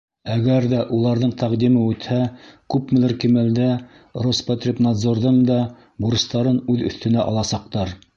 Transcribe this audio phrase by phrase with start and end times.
[0.35, 2.15] Әгәр ҙә уларҙың тәҡдиме үтһә,
[2.75, 3.67] күпмелер кимәлдә
[4.27, 5.59] Роспотребнадзорҙың да
[6.07, 7.95] бурыстарын үҙ өҫтөнә аласаҡтар.